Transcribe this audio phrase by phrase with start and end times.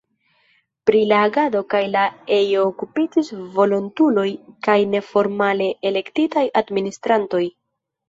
[0.89, 2.05] Pri la agado kaj la
[2.39, 4.27] ejo okupiĝis volontuloj
[4.71, 7.49] kaj neformale elektitaj administrantoj.